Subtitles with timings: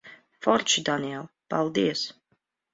[0.45, 1.29] Forši, Daniel.
[1.55, 2.05] Paldies.